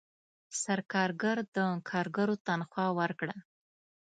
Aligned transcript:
سرکارګر 0.61 1.37
د 1.55 1.57
کارګرو 1.89 2.35
تنخواه 2.47 2.91
ورکړه. 2.99 3.35